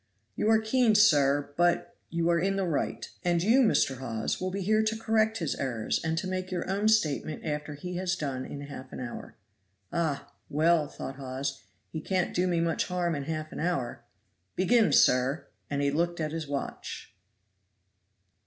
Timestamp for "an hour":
8.91-9.35, 13.51-14.03